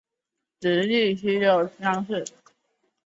[0.59, 2.25] 直隶乙酉乡试。